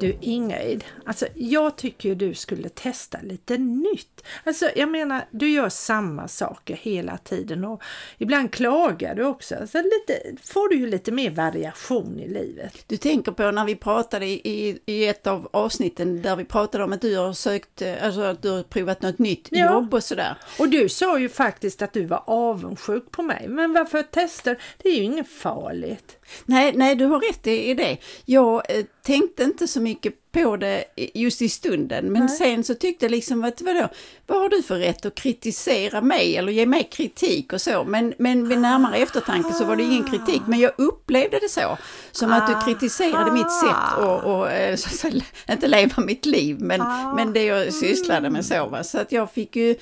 Du 0.00 0.16
Ingrid, 0.20 0.84
alltså 1.04 1.26
jag 1.34 1.76
tycker 1.76 2.08
ju 2.08 2.14
du 2.14 2.34
skulle 2.34 2.68
testa 2.68 3.18
lite 3.22 3.58
nytt. 3.58 4.11
Alltså 4.44 4.70
jag 4.76 4.88
menar, 4.88 5.24
du 5.30 5.48
gör 5.48 5.68
samma 5.68 6.28
saker 6.28 6.74
hela 6.76 7.18
tiden 7.18 7.64
och 7.64 7.82
ibland 8.18 8.52
klagar 8.52 9.14
du 9.14 9.24
också. 9.24 9.54
Så 9.66 9.78
lite, 9.82 10.22
får 10.42 10.68
du 10.68 10.76
ju 10.76 10.86
lite 10.86 11.12
mer 11.12 11.30
variation 11.30 12.18
i 12.20 12.28
livet. 12.28 12.84
Du 12.86 12.96
tänker 12.96 13.32
på 13.32 13.50
när 13.50 13.64
vi 13.64 13.76
pratade 13.76 14.26
i, 14.26 14.78
i 14.86 15.06
ett 15.06 15.26
av 15.26 15.48
avsnitten 15.52 16.22
där 16.22 16.36
vi 16.36 16.44
pratade 16.44 16.84
om 16.84 16.92
att 16.92 17.00
du 17.00 17.16
har 17.16 17.32
sökt, 17.32 17.82
alltså 18.02 18.20
att 18.20 18.42
du 18.42 18.50
har 18.50 18.62
provat 18.62 19.02
något 19.02 19.18
nytt 19.18 19.48
Ja. 19.50 19.72
jobb 19.72 19.94
och 19.94 20.04
sådär. 20.04 20.36
Och 20.58 20.68
du 20.68 20.88
sa 20.88 21.18
ju 21.18 21.28
faktiskt 21.28 21.82
att 21.82 21.92
du 21.92 22.04
var 22.04 22.22
avundsjuk 22.26 23.10
på 23.10 23.22
mig. 23.22 23.46
Men 23.48 23.72
varför 23.72 23.98
jag 23.98 24.06
testar? 24.10 24.56
Det 24.82 24.88
är 24.88 24.92
ju 24.96 25.02
inget 25.02 25.28
farligt. 25.28 26.18
Nej, 26.44 26.72
nej, 26.76 26.94
du 26.96 27.04
har 27.04 27.20
rätt 27.20 27.46
i 27.46 27.70
i 27.70 27.74
det. 27.74 27.96
Jag 28.24 28.70
eh, 28.78 28.84
tänkte 29.02 29.42
inte 29.42 29.68
så 29.68 29.80
mycket 29.80 30.14
på 30.32 30.56
det 30.56 30.84
just 31.14 31.42
i 31.42 31.48
stunden, 31.48 32.12
men 32.12 32.26
Nej. 32.26 32.36
sen 32.36 32.64
så 32.64 32.74
tyckte 32.74 33.04
jag 33.04 33.10
liksom 33.10 33.44
att 33.44 33.60
vadå, 33.60 33.88
vad 34.26 34.38
har 34.40 34.48
du 34.48 34.62
för 34.62 34.76
rätt 34.76 35.06
att 35.06 35.14
kritisera 35.14 36.00
mig 36.00 36.36
eller 36.36 36.52
ge 36.52 36.66
mig 36.66 36.88
kritik 36.92 37.52
och 37.52 37.60
så? 37.60 37.84
Men, 37.84 38.14
men 38.18 38.48
vid 38.48 38.58
närmare 38.60 38.96
eftertanke 38.96 39.52
så 39.52 39.64
var 39.64 39.76
det 39.76 39.82
ingen 39.82 40.04
kritik, 40.04 40.42
men 40.46 40.58
jag 40.60 40.72
upplevde 40.78 41.38
det 41.38 41.48
så. 41.48 41.78
Som 42.12 42.32
att 42.32 42.46
du 42.46 42.72
kritiserade 42.72 43.32
mitt 43.32 43.52
sätt 43.52 43.98
och, 43.98 44.24
och 44.24 44.50
eh, 44.52 44.76
så, 44.76 44.88
att 44.88 44.94
säga, 44.94 45.22
inte 45.50 45.68
leva 45.68 46.02
mitt 46.02 46.26
liv, 46.26 46.60
men, 46.60 46.80
Ah. 46.80 47.14
men 47.14 47.32
det 47.32 47.44
jag 47.44 47.74
sysslade 47.74 48.30
med 48.30 48.44
så. 48.46 48.66
Va? 48.66 48.84
Så 48.84 48.98
att 48.98 49.12
jag 49.12 49.32
fick 49.32 49.56
ju 49.56 49.74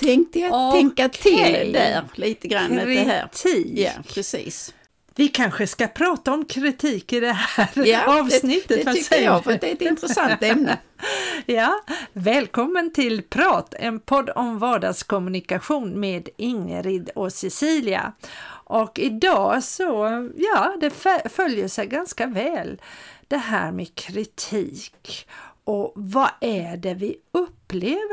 tänkte 0.00 0.38
jag 0.38 0.68
Okej. 0.68 0.80
tänka 0.80 1.08
till 1.08 1.72
där 1.72 2.02
lite 2.14 2.48
grann. 2.48 2.78
att 2.78 2.86
Det 2.86 2.94
här. 2.94 3.28
Kritik. 3.42 3.78
Ja, 3.78 3.90
precis. 4.14 4.74
Vi 5.16 5.28
kanske 5.28 5.66
ska 5.66 5.86
prata 5.88 6.32
om 6.32 6.44
kritik 6.44 7.12
i 7.12 7.20
det 7.20 7.32
här 7.32 7.86
Ja, 7.86 8.20
avsnittet. 8.20 8.68
Det, 8.68 8.84
det 8.84 8.92
tycker 8.92 9.22
jag, 9.22 9.44
för 9.44 9.58
det 9.60 9.68
är 9.70 9.72
ett 9.72 9.80
intressant 9.82 10.42
ämne. 10.42 10.78
Ja, 11.46 11.80
välkommen 12.12 12.92
till 12.92 13.22
Prat, 13.22 13.74
en 13.78 14.00
podd 14.00 14.30
om 14.36 14.58
vardagskommunikation 14.58 16.00
med 16.00 16.28
Ingrid 16.36 17.10
och 17.14 17.32
Cecilia. 17.32 18.12
Och 18.66 18.98
idag 18.98 19.62
så, 19.64 20.08
ja, 20.36 20.76
det 20.80 20.88
fö- 20.90 21.28
följer 21.28 21.68
sig 21.68 21.86
ganska 21.86 22.26
väl 22.26 22.80
det 23.28 23.36
här 23.36 23.72
med 23.72 23.94
kritik. 23.94 25.28
Och 25.64 25.92
vad 25.96 26.30
är 26.40 26.76
det 26.76 26.94
vi 26.94 27.16
upplever 27.32 27.63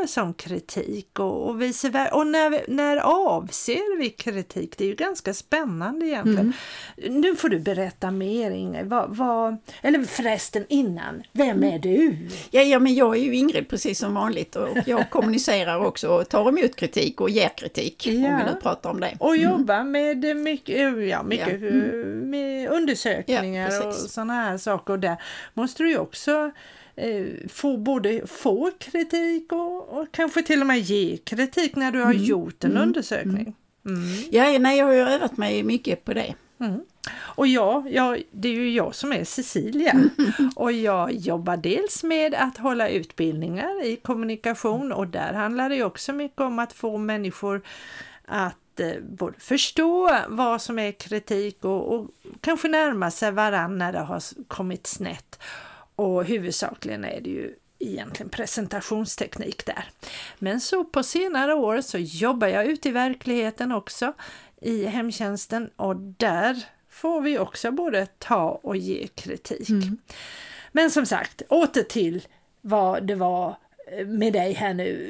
som 0.08 0.34
kritik 0.34 1.20
och, 1.20 1.48
och 1.50 1.62
vice 1.62 1.90
versa? 1.90 2.16
Och 2.16 2.28
när, 2.28 2.50
vi- 2.50 2.64
när 2.67 2.98
avser 2.98 3.98
vi 4.00 4.09
kritik? 4.09 4.78
Det 4.78 4.84
är 4.84 4.88
ju 4.88 4.95
ganska 4.95 5.34
spännande 5.34 6.06
egentligen. 6.06 6.54
Nu 7.09 7.36
får 7.36 7.50
du 7.50 7.59
berätta 7.59 8.12
mer 8.12 8.52
Ingrid. 8.52 8.86
Vad, 8.86 9.16
vad, 9.16 9.58
eller 9.82 10.04
förresten 10.04 10.66
innan, 10.70 11.23
vem 11.32 11.64
är 11.64 11.80
du? 11.80 12.17
Ja, 12.52 12.62
ja, 12.62 12.80
men 12.80 12.95
jag 12.95 13.17
är 13.17 13.22
ju 13.22 13.36
Ingrid 13.36 13.70
precis 13.70 14.00
som 14.00 14.14
vanligt 14.14 14.56
och 14.56 14.67
jag 14.86 15.09
kommunicerar 15.09 15.86
också 15.86 16.08
och 16.08 16.30
tar 16.30 16.50
emot 16.50 16.76
kritik 16.76 17.22
och 17.22 17.30
ger 17.30 17.50
kritik. 17.58 18.04
Om 18.08 18.14
Ja. 18.23 18.38
vi 18.38 18.52
nu 18.54 18.59
pratar 18.62 18.89
om 18.89 19.00
det. 19.00 19.16
Och 19.20 19.38
jobba 19.38 19.84
med 19.84 20.36
mycket, 20.38 21.08
ja, 21.08 21.23
mycket 21.23 21.62
Ja. 21.62 21.67
eh, 21.67 22.06
med 22.06 22.70
undersökningar 22.70 23.72
Ja, 23.72 23.88
och 23.88 23.94
sådana 23.94 24.34
här 24.34 24.58
saker. 24.58 24.94
Och 24.94 25.00
där 25.00 25.16
måste 25.54 25.84
du 25.84 25.89
ju 25.89 25.98
också 25.98 26.52
få 27.49 27.77
både 27.77 28.27
få 28.27 28.71
kritik 28.80 29.52
och, 29.52 29.89
och 29.89 30.07
kanske 30.11 30.41
till 30.44 30.61
och 30.61 30.67
med 30.67 30.80
ge 30.80 31.17
kritik 31.17 31.75
när 31.75 31.91
du 31.91 31.99
har 31.99 32.11
Mm. 32.11 32.23
gjort 32.23 32.64
en 32.64 32.77
undersökning. 32.77 33.55
Mm. 33.86 34.02
Ja, 34.31 34.59
nej, 34.59 34.77
jag 34.77 34.86
har 34.86 34.93
ju 34.93 34.99
övat 34.99 35.37
mig 35.37 35.64
mycket 35.64 36.05
på 36.05 36.14
det. 36.14 36.33
Mm. 36.59 36.80
Och 37.20 37.48
ja, 37.48 37.83
jag, 37.89 38.23
det 38.31 38.49
är 38.49 38.53
ju 38.53 38.71
jag 38.71 38.95
som 38.95 39.11
är 39.14 39.23
Cecilia 39.23 39.99
och 40.55 40.71
jag 40.71 41.14
jobbar 41.14 41.58
dels 41.58 42.03
med 42.03 42.33
att 42.33 42.58
hålla 42.58 42.89
utbildningar 42.89 43.86
i 43.86 43.95
kommunikation 43.95 44.92
och 44.92 45.08
där 45.08 45.33
handlar 45.33 45.70
det 45.70 45.83
också 45.83 46.14
mycket 46.14 46.42
om 46.42 46.59
att 46.59 46.73
få 46.73 46.97
människor 46.97 47.61
att 48.26 48.80
eh, 48.80 49.02
både 49.09 49.39
förstå 49.39 50.17
vad 50.27 50.61
som 50.61 50.80
är 50.80 50.92
kritik 50.92 51.64
och, 51.65 51.93
och 51.95 52.08
kanske 52.42 52.67
närma 52.67 53.11
sig 53.11 53.31
varann 53.31 53.77
när 53.77 53.93
det 53.93 53.99
har 53.99 54.21
kommit 54.47 54.87
snett. 54.87 55.39
Och 55.95 56.25
huvudsakligen 56.25 57.05
är 57.05 57.21
det 57.21 57.29
ju 57.29 57.55
egentligen 57.79 58.29
presentationsteknik 58.29 59.65
där. 59.65 59.85
Men 60.39 60.61
så 60.61 60.83
på 60.83 61.03
senare 61.03 61.53
år 61.53 61.81
så 61.81 61.97
jobbar 61.97 62.47
jag 62.47 62.65
ute 62.65 62.89
i 62.89 62.91
verkligheten 62.91 63.71
också 63.71 64.13
i 64.61 64.85
hemtjänsten 64.85 65.69
och 65.75 65.95
där 65.95 66.65
får 66.89 67.21
vi 67.21 67.39
också 67.39 67.71
både 67.71 68.05
ta 68.05 68.49
och 68.63 68.77
ge 68.77 69.07
kritik. 69.07 69.69
Men 70.71 70.91
som 70.91 71.05
sagt, 71.05 71.41
åter 71.49 71.83
till 71.83 72.27
vad 72.61 73.08
det 73.08 73.15
var 73.15 73.58
med 74.05 74.33
dig 74.33 74.53
här 74.53 74.73
nu. 74.73 75.07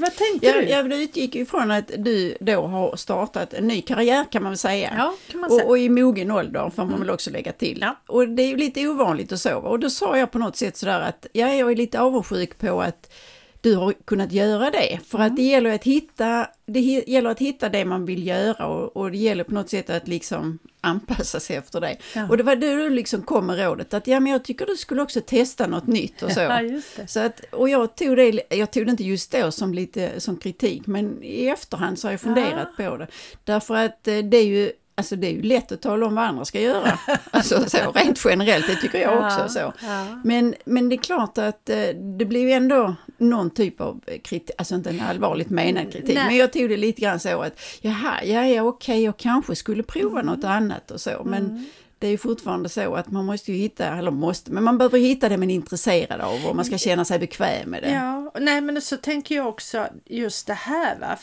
Vad 0.00 0.14
tänkte 0.16 0.46
Ja, 0.46 0.52
du? 0.52 0.90
jag 0.92 1.02
utgick 1.02 1.34
ifrån 1.36 1.70
att 1.70 1.90
du 1.98 2.36
då 2.40 2.62
har 2.66 2.96
startat 2.96 3.54
en 3.54 3.66
ny 3.66 3.82
karriär 3.82 4.24
kan 4.30 4.42
man 4.42 4.52
väl 4.52 4.58
säga. 4.58 4.94
Ja, 4.98 5.14
kan 5.30 5.40
man 5.40 5.50
säga. 5.50 5.64
Och, 5.64 5.70
och 5.70 5.78
i 5.78 5.88
mogen 5.88 6.30
ålder 6.30 6.70
får 6.76 6.84
man 6.84 7.00
väl 7.00 7.10
också 7.10 7.30
lägga 7.30 7.52
till. 7.52 7.78
Ja. 7.80 7.96
Och 8.06 8.28
det 8.28 8.42
är 8.42 8.46
ju 8.48 8.56
lite 8.56 8.88
ovanligt 8.88 9.32
att 9.32 9.40
sova. 9.40 9.68
Och 9.68 9.78
då 9.78 9.90
sa 9.90 10.18
jag 10.18 10.30
på 10.30 10.38
något 10.38 10.56
sätt 10.56 10.76
sådär 10.76 11.00
att 11.00 11.26
ja, 11.32 11.54
jag 11.54 11.70
är 11.70 11.76
lite 11.76 12.00
avundsjuk 12.00 12.58
på 12.58 12.82
att 12.82 13.12
du 13.60 13.74
har 13.74 13.92
kunnat 13.92 14.32
göra 14.32 14.70
det. 14.70 14.98
För 15.06 15.18
att 15.18 15.36
det 15.36 15.42
gäller 15.42 15.74
att 15.74 15.84
hitta 15.84 16.46
det 16.66 16.80
gäller 16.80 17.30
att 17.30 17.38
hitta 17.38 17.68
det 17.68 17.84
man 17.84 18.06
vill 18.06 18.26
göra 18.26 18.66
och, 18.66 18.96
och 18.96 19.10
det 19.10 19.16
gäller 19.16 19.44
på 19.44 19.54
något 19.54 19.70
sätt 19.70 19.90
att 19.90 20.08
liksom 20.08 20.58
anpassa 20.80 21.40
sig 21.40 21.56
efter 21.56 21.80
det. 21.80 21.96
Ja. 22.14 22.28
Och 22.28 22.36
det 22.36 22.42
var 22.42 22.56
då 22.56 22.66
du 22.66 22.90
liksom 22.90 23.22
kom 23.22 23.46
med 23.46 23.58
rådet 23.58 23.94
att 23.94 24.06
ja 24.06 24.20
men 24.20 24.32
jag 24.32 24.44
tycker 24.44 24.66
du 24.66 24.76
skulle 24.76 25.02
också 25.02 25.20
testa 25.20 25.66
något 25.66 25.86
nytt 25.86 26.22
och 26.22 26.32
så. 26.32 26.40
Ja. 26.50 27.06
Så 27.06 27.20
att, 27.20 27.40
och 27.52 27.68
jag 27.68 27.96
tog, 27.96 28.16
det, 28.16 28.42
jag 28.48 28.70
tog 28.70 28.86
det 28.86 28.90
inte 28.90 29.04
just 29.04 29.32
då 29.32 29.50
som 29.50 29.74
lite 29.74 30.20
som 30.20 30.36
kritik, 30.36 30.86
men 30.86 31.22
i 31.22 31.46
efterhand 31.46 31.98
så 31.98 32.06
har 32.06 32.12
jag 32.12 32.20
funderat 32.20 32.76
på 32.76 32.96
det. 32.96 33.06
Därför 33.44 33.74
att 33.74 34.08
eh, 34.08 34.18
det 34.18 34.36
är 34.36 34.46
ju 34.46 34.72
Alltså 35.00 35.16
det 35.16 35.26
är 35.26 35.32
ju 35.32 35.42
lätt 35.42 35.72
att 35.72 35.82
tala 35.82 36.06
om 36.06 36.14
vad 36.14 36.24
andra 36.24 36.44
ska 36.44 36.60
göra. 36.60 36.98
Alltså 37.30 37.64
så, 37.68 37.92
rent 37.94 38.24
generellt, 38.24 38.66
det 38.66 38.76
tycker 38.76 38.98
jag 38.98 39.24
också. 39.24 39.48
Så. 39.48 39.72
Ja. 39.82 40.06
Men, 40.24 40.54
men 40.64 40.88
det 40.88 40.94
är 40.94 41.02
klart 41.02 41.38
att 41.38 41.70
eh, 41.70 41.88
det 42.18 42.24
blir 42.24 42.40
ju 42.40 42.52
ändå 42.52 42.94
någon 43.18 43.50
typ 43.50 43.80
av 43.80 44.00
kritik, 44.22 44.50
alltså 44.58 44.74
inte 44.74 44.90
en 44.90 45.00
allvarligt 45.00 45.50
menad 45.50 45.92
kritik, 45.92 46.14
Nej. 46.14 46.26
men 46.26 46.36
jag 46.36 46.52
tog 46.52 46.68
det 46.68 46.76
lite 46.76 47.00
grann 47.00 47.20
så 47.20 47.42
att 47.42 47.60
jaha, 47.80 48.24
ja, 48.24 48.46
ja 48.46 48.62
okej, 48.62 49.02
jag 49.02 49.16
kanske 49.16 49.56
skulle 49.56 49.82
prova 49.82 50.22
något 50.22 50.44
annat 50.44 50.90
och 50.90 51.00
så, 51.00 51.22
men 51.24 51.66
det 52.00 52.06
är 52.06 52.10
ju 52.10 52.18
fortfarande 52.18 52.68
så 52.68 52.94
att 52.94 53.10
man 53.10 53.24
måste 53.24 53.52
ju 53.52 53.58
hitta, 53.58 53.86
eller 53.86 54.10
måste, 54.10 54.52
men 54.52 54.64
man 54.64 54.78
behöver 54.78 54.98
hitta 54.98 55.28
det 55.28 55.36
man 55.36 55.50
är 55.50 55.54
intresserad 55.54 56.20
av 56.20 56.46
och 56.46 56.56
man 56.56 56.64
ska 56.64 56.78
känna 56.78 57.04
sig 57.04 57.18
bekväm 57.18 57.70
med 57.70 57.82
det. 57.82 57.90
Ja, 57.90 58.32
nej 58.40 58.60
men 58.60 58.82
så 58.82 58.96
tänker 58.96 59.34
jag 59.34 59.48
också 59.48 59.86
just 60.04 60.46
det 60.46 60.54
här 60.54 60.98
va. 60.98 61.18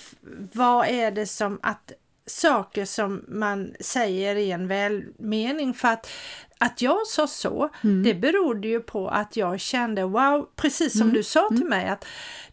Vad 0.53 0.87
är 0.87 1.11
det 1.11 1.25
som 1.25 1.59
att 1.61 1.91
saker 2.27 2.85
som 2.85 3.25
man 3.27 3.73
säger 3.79 4.35
i 4.35 4.51
en 4.51 4.67
välmening 4.67 5.73
för 5.73 5.87
att 5.87 6.09
att 6.59 6.81
jag 6.81 7.07
sa 7.07 7.27
så, 7.27 7.69
det 8.03 8.13
berodde 8.13 8.67
ju 8.67 8.79
på 8.79 9.07
att 9.07 9.37
jag 9.37 9.59
kände 9.59 10.03
wow, 10.03 10.49
precis 10.55 10.97
som 10.97 11.13
du 11.13 11.23
sa 11.23 11.47
till 11.49 11.65
mig 11.65 11.87
att 11.87 12.05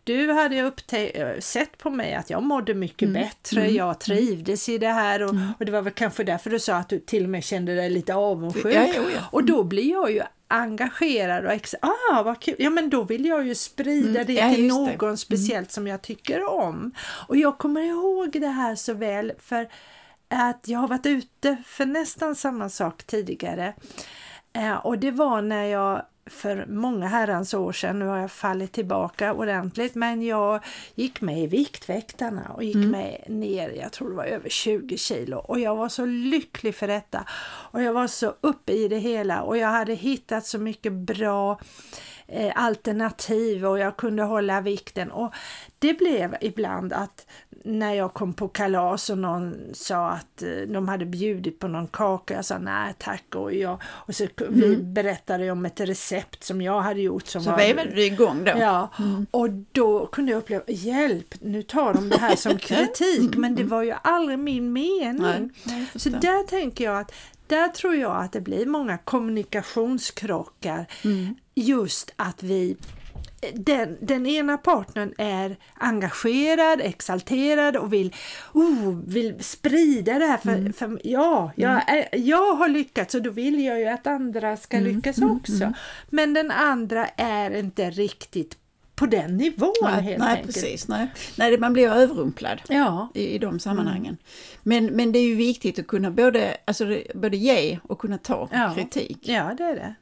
du 0.04 0.32
hade 0.32 0.56
upptä- 0.62 1.40
sett 1.40 1.78
på 1.78 1.90
mig 1.90 2.14
att 2.14 2.30
jag 2.30 2.42
mådde 2.42 2.74
mycket 2.74 3.08
bättre, 3.08 3.70
jag 3.70 4.00
trivdes 4.00 4.68
i 4.68 4.78
det 4.78 4.88
här 4.88 5.22
och, 5.22 5.34
och 5.58 5.66
det 5.66 5.72
var 5.72 5.82
väl 5.82 5.92
kanske 5.92 6.24
därför 6.24 6.50
du 6.50 6.58
sa 6.58 6.74
att 6.76 6.88
du 6.88 6.98
till 6.98 7.24
och 7.24 7.30
med 7.30 7.44
kände 7.44 7.74
dig 7.74 7.90
lite 7.90 8.14
avundsjuk. 8.14 8.74
Ja, 8.74 8.86
jo, 8.96 9.02
ja. 9.14 9.20
Och 9.30 9.44
då 9.44 9.64
blir 9.64 9.90
jag 9.90 10.10
ju 10.12 10.22
engagerad 10.48 11.44
och 11.46 11.52
ex- 11.52 11.74
ah 11.82 12.22
vad 12.22 12.40
kul, 12.40 12.54
ja 12.58 12.70
men 12.70 12.90
då 12.90 13.02
vill 13.04 13.24
jag 13.26 13.46
ju 13.46 13.54
sprida 13.54 14.08
Mm, 14.20 14.26
det 14.26 14.54
till 14.54 14.64
just 14.64 14.76
det. 14.78 14.82
Mm. 14.84 14.96
någon 15.00 15.16
speciellt 15.18 15.70
som 15.72 15.86
jag 15.86 16.02
tycker 16.02 16.48
om. 16.54 16.92
Och 17.28 17.36
jag 17.36 17.58
kommer 17.58 17.80
ihåg 17.80 18.32
det 18.40 18.48
här 18.48 18.74
så 18.74 18.94
väl 18.94 19.32
för 19.38 19.68
att 20.28 20.68
jag 20.68 20.78
har 20.78 20.88
varit 20.88 21.06
ute 21.06 21.56
för 21.66 21.86
nästan 21.86 22.34
samma 22.34 22.68
sak 22.68 23.04
tidigare. 23.04 23.74
Eh, 24.52 24.74
och 24.74 24.98
det 24.98 25.10
var 25.10 25.42
när 25.42 25.64
jag 25.64 26.02
för 26.26 26.66
många 26.66 27.06
herrans 27.06 27.54
år 27.54 27.72
sedan, 27.72 27.98
nu 27.98 28.06
har 28.06 28.18
jag 28.18 28.30
fallit 28.30 28.72
tillbaka 28.72 29.32
ordentligt, 29.32 29.94
men 29.94 30.22
jag 30.22 30.64
gick 30.94 31.20
med 31.20 31.38
i 31.38 31.46
Viktväktarna 31.46 32.48
och 32.48 32.64
gick 32.64 32.76
med 32.76 33.24
ner, 33.28 33.70
jag 33.70 33.92
tror 33.92 34.10
det 34.10 34.16
var 34.16 34.24
över 34.24 34.48
20 34.48 34.96
kilo. 34.96 35.36
Och 35.36 35.60
jag 35.60 35.76
var 35.76 35.88
så 35.88 36.06
lycklig 36.06 36.74
för 36.74 36.86
detta. 36.88 37.26
Och 37.72 37.82
jag 37.82 37.92
var 37.92 38.06
så 38.06 38.34
uppe 38.40 38.72
i 38.72 38.88
det 38.88 38.98
hela. 38.98 39.42
Och 39.42 39.56
jag 39.56 39.68
hade 39.68 39.94
hittat 39.94 40.46
så 40.46 40.58
mycket 40.58 40.92
bra 40.92 41.60
eh, 42.26 42.52
alternativ 42.56 43.66
och 43.66 43.78
jag 43.78 43.96
kunde 43.96 44.22
hålla 44.22 44.60
vikten. 44.60 45.10
Och 45.10 45.34
det 45.78 45.94
blev 45.94 46.36
ibland 46.40 46.92
att 46.92 47.26
när 47.66 47.94
jag 47.94 48.14
kom 48.14 48.34
på 48.34 48.48
kalas 48.48 49.10
och 49.10 49.18
någon 49.18 49.56
sa 49.72 50.10
att 50.10 50.42
eh, 50.42 50.48
de 50.68 50.88
hade 50.88 51.06
bjudit 51.06 51.58
på 51.58 51.68
någon 51.68 51.86
kaka, 51.86 52.34
jag 52.34 52.44
sa 52.44 52.58
nej 52.58 52.94
tack 52.98 53.24
och, 53.34 53.54
jag, 53.54 53.82
och 53.84 54.14
så 54.14 54.26
mm. 54.40 54.60
vi 54.60 54.76
berättade 54.76 55.50
om 55.50 55.66
ett 55.66 55.80
recept 55.80 56.44
som 56.44 56.62
jag 56.62 56.80
hade 56.80 57.00
gjort. 57.00 57.26
Som 57.26 57.42
så 57.42 57.50
var, 57.50 57.58
vevade 57.58 57.90
du 57.90 58.04
igång 58.04 58.44
då? 58.44 58.52
Ja, 58.56 58.90
mm. 58.98 59.26
och 59.30 59.50
då 59.50 60.06
kunde 60.06 60.32
jag 60.32 60.38
uppleva, 60.38 60.64
hjälp, 60.66 61.34
nu 61.40 61.62
tar 61.62 61.94
de 61.94 62.08
det 62.08 62.18
här 62.18 62.36
som 62.36 62.58
kritik, 62.58 63.34
mm. 63.34 63.40
men 63.40 63.54
det 63.54 63.64
var 63.64 63.82
ju 63.82 63.94
aldrig 64.02 64.38
min 64.38 64.72
mening. 64.72 65.50
Nej, 65.64 65.86
så 65.94 66.08
där 66.08 66.46
tänker 66.46 66.84
jag 66.84 67.00
att 67.00 67.12
där 67.46 67.68
tror 67.68 67.94
jag 67.94 68.16
att 68.16 68.32
det 68.32 68.40
blir 68.40 68.66
många 68.66 68.98
kommunikationskrockar. 68.98 70.86
Mm. 71.04 71.34
Just 71.54 72.12
att 72.16 72.42
vi 72.42 72.76
den, 73.54 73.98
den 74.00 74.26
ena 74.26 74.58
partnern 74.58 75.14
är 75.18 75.56
engagerad, 75.74 76.80
exalterad 76.80 77.76
och 77.76 77.92
vill, 77.92 78.14
oh, 78.52 78.98
vill 79.06 79.44
sprida 79.44 80.18
det 80.18 80.26
här. 80.26 80.38
För, 80.38 80.50
mm. 80.50 80.72
för 80.72 81.00
ja, 81.04 81.52
jag, 81.56 81.88
mm. 81.88 82.04
jag 82.12 82.54
har 82.54 82.68
lyckats 82.68 83.14
och 83.14 83.22
då 83.22 83.30
vill 83.30 83.64
jag 83.64 83.80
ju 83.80 83.86
att 83.86 84.06
andra 84.06 84.56
ska 84.56 84.76
mm. 84.76 84.96
lyckas 84.96 85.18
mm. 85.18 85.30
också. 85.30 85.52
Mm. 85.64 85.74
Men 86.10 86.34
den 86.34 86.50
andra 86.50 87.06
är 87.16 87.50
inte 87.50 87.90
riktigt 87.90 88.58
på 88.94 89.06
den 89.06 89.36
nivån 89.36 89.72
nej, 89.82 90.02
helt 90.02 90.18
nej, 90.18 90.28
enkelt. 90.28 90.54
Precis, 90.54 90.88
nej, 90.88 91.06
nej, 91.38 91.58
man 91.58 91.72
blir 91.72 91.88
överrumplad 91.88 92.60
ja. 92.68 93.08
i, 93.14 93.34
i 93.34 93.38
de 93.38 93.60
sammanhangen. 93.60 94.06
Mm. 94.06 94.16
Men, 94.62 94.96
men 94.96 95.12
det 95.12 95.18
är 95.18 95.24
ju 95.24 95.34
viktigt 95.34 95.78
att 95.78 95.86
kunna 95.86 96.10
både, 96.10 96.56
alltså, 96.64 96.98
både 97.14 97.36
ge 97.36 97.78
och 97.82 97.98
kunna 97.98 98.18
ta 98.18 98.48
ja. 98.52 98.72
kritik. 98.74 99.18
Ja, 99.22 99.54
det 99.58 99.64
är 99.64 99.74
det. 99.74 99.94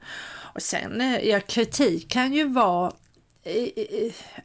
Och 0.54 0.62
sen, 0.62 1.00
eh, 1.00 1.28
ja, 1.28 1.40
kritik 1.40 2.08
kan 2.08 2.32
ju 2.32 2.48
vara 2.48 2.92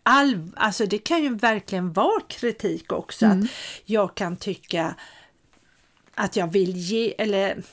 all, 0.03 0.51
alltså 0.55 0.85
det 0.85 0.97
kan 0.97 1.23
ju 1.23 1.35
verkligen 1.35 1.94
vara 1.94 2.21
kritik 2.27 2.91
också. 2.91 3.25
Mm. 3.25 3.39
Att 3.39 3.49
jag 3.85 4.15
kan 4.15 4.35
tycka 4.35 4.95
att 6.15 6.35
jag 6.35 6.47
vill 6.47 6.77
ge, 6.77 7.15
eller 7.17 7.63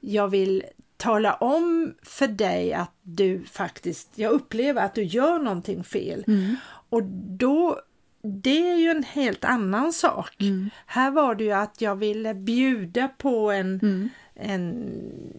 jag 0.00 0.28
vill 0.28 0.62
tala 0.96 1.34
om 1.34 1.94
för 2.02 2.28
dig 2.28 2.72
att 2.72 2.92
du 3.02 3.44
faktiskt, 3.44 4.10
jag 4.14 4.32
upplever 4.32 4.84
att 4.84 4.94
du 4.94 5.04
gör 5.04 5.38
någonting 5.38 5.84
fel. 5.84 6.24
Mm. 6.26 6.56
Och 6.88 7.02
då, 7.38 7.80
det 8.22 8.70
är 8.70 8.76
ju 8.76 8.90
en 8.90 9.04
helt 9.04 9.44
annan 9.44 9.92
sak. 9.92 10.36
Mm. 10.40 10.70
Här 10.86 11.10
var 11.10 11.34
det 11.34 11.44
ju 11.44 11.52
att 11.52 11.80
jag 11.80 11.96
ville 11.96 12.34
bjuda 12.34 13.08
på 13.08 13.50
en 13.50 13.80
mm 13.82 14.10
en 14.34 14.92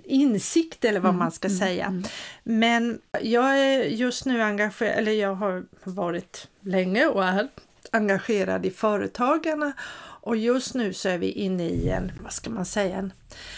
insikt 0.04 0.86
eller 0.86 1.00
vad 1.00 1.10
mm, 1.10 1.20
man 1.20 1.32
ska 1.32 1.48
mm, 1.48 1.60
säga. 1.60 1.86
Mm. 1.86 2.04
Men 2.44 3.02
jag 3.22 3.60
är 3.60 3.84
just 3.84 4.26
nu 4.26 4.42
engagerad, 4.42 4.98
eller 4.98 5.12
jag 5.12 5.36
har 5.36 5.66
varit 5.84 6.48
länge 6.62 7.06
och 7.06 7.24
är 7.24 7.48
engagerad 7.92 8.66
i 8.66 8.72
Företagarna 8.72 9.74
och 10.26 10.38
just 10.38 10.74
nu 10.74 10.94
så 10.94 11.10
är 11.10 11.18
vi 11.18 11.32
inne 11.32 11.70
i 11.70 11.90
en, 11.90 12.12
vad 12.24 12.34
ska 12.34 12.50
man 12.50 12.66
säga, 12.66 12.98
en, 12.98 13.14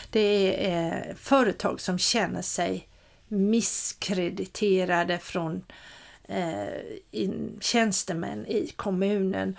det 0.10 0.70
är 0.72 1.10
eh, 1.10 1.16
företag 1.16 1.82
som 1.82 1.98
känner 2.00 2.42
sig 2.42 2.88
misskrediterade 3.28 5.18
från 5.18 5.64
eh, 6.28 6.68
in, 7.12 7.58
tjänstemän 7.62 8.46
i 8.46 8.68
kommunen 8.76 9.58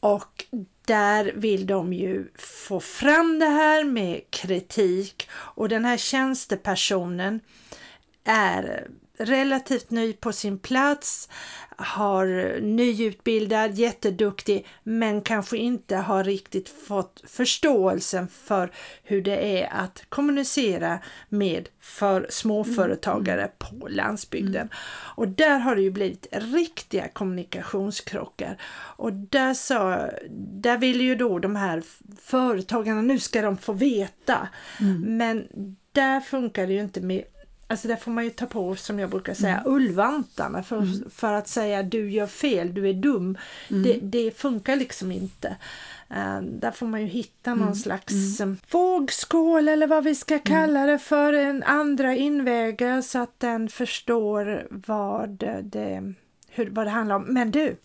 och 0.00 0.44
där 0.88 1.32
vill 1.34 1.66
de 1.66 1.92
ju 1.92 2.28
få 2.38 2.80
fram 2.80 3.38
det 3.38 3.46
här 3.46 3.84
med 3.84 4.30
kritik. 4.30 5.28
Och 5.30 5.68
den 5.68 5.84
här 5.84 5.96
tjänstepersonen 5.96 7.40
är 8.24 8.88
relativt 9.18 9.90
ny 9.90 10.12
på 10.12 10.32
sin 10.32 10.58
plats, 10.58 11.28
har 11.76 12.60
nyutbildad, 12.60 13.74
jätteduktig, 13.74 14.66
men 14.82 15.20
kanske 15.20 15.56
inte 15.56 15.96
har 15.96 16.24
riktigt 16.24 16.68
fått 16.68 17.22
förståelsen 17.26 18.28
för 18.28 18.72
hur 19.02 19.22
det 19.22 19.62
är 19.62 19.72
att 19.72 20.04
kommunicera 20.08 20.98
med 21.28 21.68
för 21.80 22.26
småföretagare 22.30 23.42
mm. 23.42 23.52
på 23.58 23.88
landsbygden. 23.88 24.54
Mm. 24.54 24.68
Och 25.14 25.28
där 25.28 25.58
har 25.58 25.76
det 25.76 25.82
ju 25.82 25.90
blivit 25.90 26.26
riktiga 26.32 27.08
kommunikationskrockar. 27.08 28.60
Och 28.96 29.12
där, 29.12 29.54
sa, 29.54 30.10
där 30.30 30.78
vill 30.78 31.00
ju 31.00 31.14
då 31.14 31.38
de 31.38 31.56
här 31.56 31.82
företagarna, 32.22 33.02
nu 33.02 33.18
ska 33.18 33.42
de 33.42 33.56
få 33.56 33.72
veta. 33.72 34.48
Mm. 34.80 35.16
Men 35.16 35.48
där 35.92 36.20
funkar 36.20 36.66
det 36.66 36.72
ju 36.72 36.80
inte 36.80 37.00
med 37.00 37.24
Alltså 37.70 37.88
där 37.88 37.96
får 37.96 38.10
man 38.10 38.24
ju 38.24 38.30
ta 38.30 38.46
på, 38.46 38.76
som 38.76 38.98
jag 38.98 39.10
brukar 39.10 39.34
säga, 39.34 39.58
mm. 39.58 39.72
ullvantarna 39.72 40.62
för, 40.62 40.76
mm. 40.76 41.10
för 41.14 41.32
att 41.32 41.48
säga 41.48 41.82
du 41.82 42.10
gör 42.10 42.26
fel, 42.26 42.74
du 42.74 42.88
är 42.88 42.94
dum. 42.94 43.38
Mm. 43.70 43.82
Det, 43.82 43.98
det, 44.02 44.38
funkar 44.38 44.76
liksom 44.76 45.12
inte. 45.12 45.56
Uh, 46.10 46.40
där 46.42 46.70
får 46.70 46.86
man 46.86 47.00
ju 47.00 47.06
hitta 47.06 47.50
någon 47.50 47.62
mm. 47.62 47.74
slags 47.74 48.40
mm. 48.40 48.58
vågskål 48.70 49.68
eller 49.68 49.86
vad 49.86 50.04
vi 50.04 50.14
ska 50.14 50.34
mm. 50.34 50.44
kalla 50.44 50.86
det 50.86 50.98
för, 50.98 51.32
en 51.32 51.62
andra 51.62 52.14
invägar 52.14 53.02
så 53.02 53.18
att 53.18 53.40
den 53.40 53.68
förstår 53.68 54.66
vad 54.70 55.30
det, 55.64 56.14
hur, 56.48 56.70
vad 56.70 56.86
det 56.86 56.90
handlar 56.90 57.16
om. 57.16 57.22
Men 57.22 57.50
du, 57.50 57.76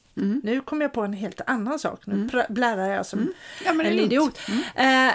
nu 0.44 0.62
kom 0.62 0.81
jag 0.81 0.94
på 0.94 1.01
en 1.01 1.13
helt 1.13 1.41
annan 1.47 1.80
sak. 1.80 2.06
Nu 2.06 2.13
mm. 2.13 2.30
bläddrar 2.50 2.88
jag 2.88 3.06
som 3.06 3.33
ja, 3.65 3.71
en 3.71 3.81
idiot. 3.81 4.39
Uh, 4.50 5.13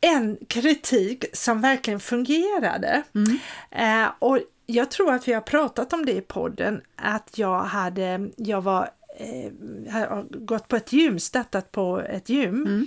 en 0.00 0.38
kritik 0.48 1.24
som 1.32 1.60
verkligen 1.60 2.00
fungerade. 2.00 3.02
Mm. 3.14 3.38
Eh, 3.70 4.12
och 4.18 4.38
jag 4.66 4.90
tror 4.90 5.12
att 5.12 5.28
vi 5.28 5.32
har 5.32 5.40
pratat 5.40 5.92
om 5.92 6.06
det 6.06 6.12
i 6.12 6.20
podden, 6.20 6.80
att 6.96 7.38
jag 7.38 7.60
hade, 7.60 8.30
jag 8.36 8.62
var, 8.62 8.90
eh, 9.18 10.22
gått 10.30 10.68
på 10.68 10.76
ett 10.76 10.92
gym, 10.92 11.18
startat 11.18 11.72
på 11.72 12.00
ett 12.00 12.28
gym. 12.28 12.66
Mm. 12.66 12.86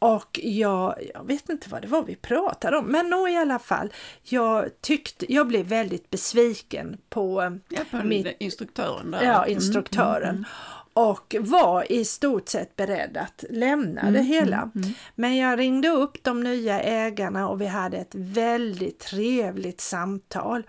Och 0.00 0.40
jag, 0.42 0.94
jag 1.14 1.26
vet 1.26 1.48
inte 1.48 1.70
vad 1.70 1.82
det 1.82 1.88
var 1.88 2.02
vi 2.02 2.16
pratade 2.16 2.76
om, 2.76 2.86
men 2.86 3.10
nog 3.10 3.30
i 3.30 3.36
alla 3.36 3.58
fall. 3.58 3.92
Jag 4.22 4.80
tyckte, 4.80 5.32
jag 5.32 5.46
blev 5.46 5.66
väldigt 5.66 6.10
besviken 6.10 6.96
på, 7.08 7.58
ja, 7.68 7.80
på 7.90 7.96
mitt, 7.96 8.36
instruktören. 8.40 9.10
Där. 9.10 9.22
Ja, 9.22 9.46
instruktören. 9.46 10.22
Mm, 10.22 10.30
mm, 10.30 10.44
mm 10.44 10.46
och 10.92 11.36
var 11.40 11.92
i 11.92 12.04
stort 12.04 12.48
sett 12.48 12.76
beredd 12.76 13.16
att 13.16 13.44
lämna 13.50 14.00
mm, 14.00 14.12
det 14.12 14.22
hela. 14.22 14.56
Mm, 14.56 14.70
mm. 14.74 14.90
Men 15.14 15.36
jag 15.36 15.58
ringde 15.58 15.88
upp 15.88 16.24
de 16.24 16.40
nya 16.40 16.80
ägarna 16.80 17.48
och 17.48 17.60
vi 17.60 17.66
hade 17.66 17.96
ett 17.96 18.14
väldigt 18.14 18.98
trevligt 18.98 19.80
samtal. 19.80 20.62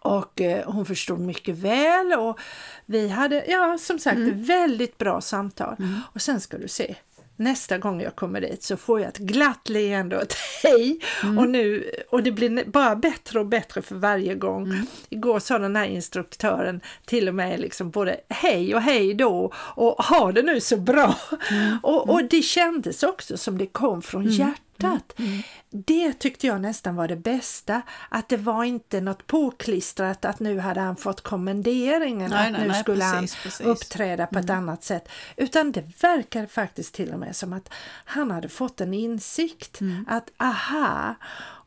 Och 0.00 0.40
eh, 0.40 0.70
hon 0.70 0.86
förstod 0.86 1.20
mycket 1.20 1.56
väl 1.56 2.12
och 2.12 2.40
vi 2.86 3.08
hade, 3.08 3.44
ja 3.48 3.78
som 3.78 3.98
sagt, 3.98 4.16
mm. 4.16 4.44
väldigt 4.44 4.98
bra 4.98 5.20
samtal. 5.20 5.76
Mm. 5.78 6.00
Och 6.14 6.22
sen 6.22 6.40
ska 6.40 6.58
du 6.58 6.68
se, 6.68 6.94
nästa 7.40 7.78
gång 7.78 8.02
jag 8.02 8.16
kommer 8.16 8.40
dit 8.40 8.62
så 8.62 8.76
får 8.76 9.00
jag 9.00 9.08
ett 9.08 9.18
glatt 9.18 9.68
leende 9.68 10.16
och 10.16 10.22
ett 10.22 10.36
hej. 10.62 11.00
Mm. 11.22 11.38
Och, 11.38 11.48
nu, 11.48 11.90
och 12.10 12.22
det 12.22 12.32
blir 12.32 12.64
bara 12.64 12.96
bättre 12.96 13.40
och 13.40 13.46
bättre 13.46 13.82
för 13.82 13.94
varje 13.94 14.34
gång. 14.34 14.64
Mm. 14.64 14.86
Igår 15.08 15.38
sa 15.38 15.58
den 15.58 15.76
här 15.76 15.86
instruktören 15.86 16.80
till 17.06 17.28
och 17.28 17.34
med 17.34 17.60
liksom 17.60 17.90
både 17.90 18.20
hej 18.28 18.74
och 18.74 18.82
hej 18.82 19.14
då 19.14 19.52
och 19.56 20.04
ha 20.04 20.32
det 20.32 20.42
nu 20.42 20.60
så 20.60 20.76
bra. 20.76 21.14
Mm. 21.50 21.78
Och, 21.82 22.10
och 22.10 22.24
det 22.24 22.42
kändes 22.42 23.02
också 23.02 23.36
som 23.36 23.58
det 23.58 23.66
kom 23.66 24.02
från 24.02 24.22
mm. 24.22 24.32
hjärtat 24.34 24.69
hjärtat. 24.82 25.18
Mm. 25.18 25.30
mm. 25.30 25.42
Det 25.72 26.12
tyckte 26.12 26.46
jag 26.46 26.60
nästan 26.60 26.96
var 26.96 27.08
det 27.08 27.16
bästa, 27.16 27.82
att 28.08 28.28
det 28.28 28.36
var 28.36 28.64
inte 28.64 29.00
något 29.00 29.26
påklistrat 29.26 30.24
att 30.24 30.40
nu 30.40 30.58
hade 30.58 30.80
han 30.80 30.96
fått 30.96 31.20
kommenderingen, 31.20 32.30
nej, 32.30 32.46
att 32.46 32.52
nej, 32.52 32.62
nu 32.62 32.68
nej, 32.68 32.82
skulle 32.82 33.00
precis, 33.00 33.34
han 33.34 33.42
precis. 33.42 33.66
uppträda 33.66 34.26
på 34.26 34.34
mm. 34.34 34.44
ett 34.44 34.50
annat 34.50 34.84
sätt. 34.84 35.08
Utan 35.36 35.72
det 35.72 36.02
verkar 36.02 36.46
faktiskt 36.46 36.94
till 36.94 37.12
och 37.12 37.18
med 37.18 37.36
som 37.36 37.52
att 37.52 37.70
han 38.04 38.30
hade 38.30 38.48
fått 38.48 38.80
en 38.80 38.94
insikt 38.94 39.80
mm. 39.80 40.06
att 40.08 40.30
aha, 40.36 41.14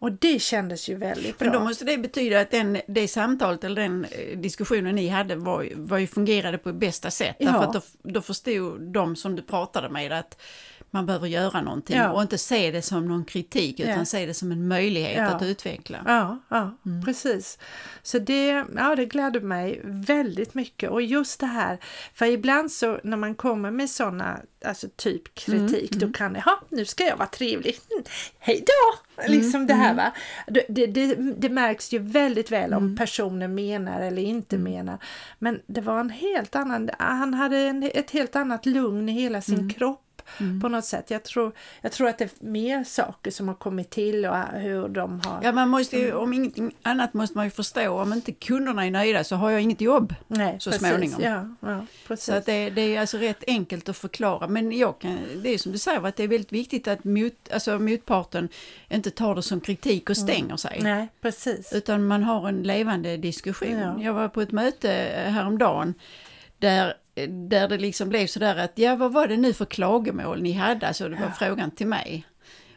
och 0.04 0.12
det 0.12 0.42
kändes 0.42 0.90
ju 0.90 0.96
väldigt 0.96 1.40
bra. 1.40 1.50
Men 1.50 1.60
då 1.60 1.66
måste 1.66 1.86
det 1.86 1.98
betyda 1.98 2.40
att 2.40 2.52
den, 2.52 2.82
det 2.88 3.08
samtalet 3.08 3.64
eller 3.64 3.82
den 3.82 4.06
eh, 4.06 4.38
diskussionen 4.38 4.96
ni 4.96 5.08
hade 5.08 5.36
var, 5.36 5.70
var 5.76 5.98
ju 5.98 6.08
fungerade 6.08 6.58
på 6.58 6.74
bästa 6.74 7.12
sätt. 7.12 7.36
Ja. 7.40 7.52
Därför 7.52 7.66
att 7.66 7.74
då, 7.74 7.82
då 8.04 8.22
förstod 8.22 8.82
de 8.82 9.16
som 9.16 9.36
du 9.36 9.42
pratade 9.42 9.90
med 9.90 10.12
att 10.12 10.42
man 10.94 11.06
behöver 11.06 11.28
göra 11.28 11.62
någonting 11.62 11.98
ja. 11.98 12.12
och 12.12 12.22
inte 12.22 12.38
se 12.38 12.72
det 12.72 12.82
som 12.82 13.08
någon 13.08 13.26
kritik 13.26 13.80
utan 13.80 13.98
ja. 13.98 14.06
se 14.06 14.26
det 14.26 14.34
som 14.34 14.52
en 14.52 14.68
möjlighet 14.68 15.18
ja. 15.18 15.26
att 15.26 15.42
utveckla. 15.42 15.98
Ja, 16.06 16.40
ja 16.50 16.78
mm. 16.86 17.06
precis. 17.06 17.58
Så 18.02 18.20
det, 18.20 18.66
ja, 18.76 18.96
det 18.96 19.06
gläder 19.06 19.42
mig 19.42 19.82
väldigt 19.84 20.54
mycket 20.54 20.90
och 20.90 21.02
just 21.02 21.40
det 21.40 21.46
här, 21.46 21.78
för 22.14 22.26
ibland 22.26 22.72
så 22.72 23.00
när 23.04 23.18
man 23.18 23.36
kommer 23.36 23.72
med 23.72 23.90
sådana, 23.90 24.40
alltså 24.66 24.88
typ 24.96 25.36
kritik, 25.36 25.92
mm. 25.92 26.00
då 26.00 26.06
mm. 26.06 26.14
kan 26.14 26.34
det, 26.34 26.44
ja 26.46 26.60
nu 26.70 26.86
ska 26.86 27.04
jag 27.04 27.18
vara 27.18 27.30
trevlig, 27.30 27.80
mm, 27.92 28.04
hej 28.40 28.66
då! 28.68 29.22
Mm. 29.24 29.32
Liksom 29.32 29.68
det 29.68 29.74
här 29.74 29.92
mm. 29.92 29.98
va. 29.98 30.12
Det, 30.48 30.86
det, 30.86 31.16
det, 31.16 31.50
märks 31.50 31.94
ju 31.94 32.00
väldigt 32.00 32.52
väl 32.52 32.74
om 32.74 32.96
personen 32.96 33.56
menar 33.56 34.02
eller 34.02 34.22
inte 34.22 34.58
menar. 34.58 34.98
Men 35.40 35.60
det 35.66 35.82
var 35.82 36.00
en 36.00 36.10
helt 36.10 36.56
annan, 36.56 36.90
han 37.00 37.34
hade 37.34 37.58
en, 37.58 37.84
ett 37.84 38.12
helt 38.12 38.36
annat 38.36 38.66
lugn 38.66 39.10
i 39.10 39.12
hela 39.12 39.42
sin 39.42 39.70
kropp 39.70 40.13
mm. 40.40 40.62
på 40.62 40.70
något 40.70 40.86
sätt. 40.86 41.12
Jag 41.12 41.24
tror, 41.24 41.52
jag 41.82 41.92
tror 41.92 42.10
att 42.10 42.18
det 42.18 42.24
är 42.24 42.46
mer 42.46 42.84
saker 42.84 43.32
som 43.32 43.48
har 43.48 43.56
kommit 43.56 43.90
till 43.90 44.26
och 44.26 44.38
hur 44.38 44.88
de 44.88 45.22
har... 45.26 45.40
Ja, 45.44 45.52
man 45.52 45.70
måste 45.70 45.98
ju, 45.98 46.14
om 46.14 46.34
ingenting 46.34 46.76
annat 46.82 47.14
måste 47.14 47.38
man 47.38 47.46
ju 47.46 47.52
förstå, 47.52 48.02
om 48.02 48.14
inte 48.14 48.32
kunderna 48.32 48.86
är 48.86 48.92
nöjda 48.92 49.24
så 49.24 49.36
har 49.36 49.50
jag 49.50 49.62
inget 49.62 49.82
jobb 49.82 50.16
Nej, 50.28 50.58
så 50.60 50.72
precis, 50.72 50.88
småningom. 50.88 51.22
Ja, 51.22 51.56
ja, 51.60 51.86
precis. 52.08 52.26
Så 52.26 52.34
att 52.34 52.46
det, 52.46 52.70
det, 52.70 52.96
är 52.96 53.00
alltså 53.00 53.18
rätt 53.18 53.44
enkelt 53.48 53.90
att 53.90 53.98
förklara. 53.98 54.48
Men 54.48 54.72
jag 54.72 55.00
kan, 55.00 55.20
det 55.44 55.50
är 55.50 55.58
som 55.58 55.72
du 55.72 55.78
säger, 55.78 56.08
att 56.08 56.16
det 56.16 56.24
är 56.24 56.28
väldigt 56.28 56.52
viktigt 56.52 56.88
att 56.88 57.04
mot, 57.04 57.52
alltså 57.54 57.80
motparten 57.80 58.50
inte 58.90 59.12
tar 59.12 59.36
det 59.36 59.42
som 59.42 59.62
kritik 59.62 60.10
och 60.10 60.18
stänger 60.18 60.46
mm. 60.46 60.58
sig. 60.58 60.80
Nej, 60.82 61.08
precis. 61.22 61.74
Utan 61.74 62.08
man 62.08 62.24
har 62.24 62.50
en 62.50 62.64
levande 62.64 63.18
diskussion. 63.18 63.80
Ja. 63.80 64.02
Jag 64.02 64.14
var 64.14 64.28
på 64.28 64.42
ett 64.42 64.52
möte 64.52 64.90
häromdagen 65.26 65.94
där 66.60 66.94
där 67.28 67.68
det 67.68 67.78
liksom 67.78 68.10
blev 68.10 68.28
sådär 68.28 68.56
att, 68.56 68.72
ja 68.76 68.96
vad 68.96 69.14
var 69.14 69.28
det 69.28 69.38
nu 69.38 69.54
för 69.54 69.66
klagomål 69.66 70.42
ni 70.42 70.52
hade? 70.52 70.88
Alltså 70.88 71.10
det 71.10 71.16
var 71.16 71.26
ja. 71.26 71.32
frågan 71.40 71.72
till 71.72 71.88
mig. 71.88 72.26